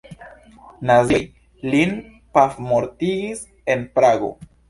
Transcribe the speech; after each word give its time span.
Nazioj 0.89 1.19
lin 1.75 1.93
pafmortigis 2.37 3.43
en 3.75 3.87
Prago. 3.99 4.35